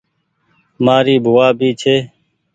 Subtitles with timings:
[0.85, 1.95] مآري ڀووآ بي ڇي۔